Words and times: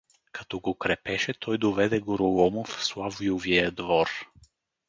Като 0.31 0.59
го 0.59 0.73
крепеше, 0.75 1.33
той 1.39 1.57
доведе 1.57 1.99
Гороломов 1.99 2.67
в 2.67 2.85
Славювия 2.85 3.71
двор. 3.71 4.09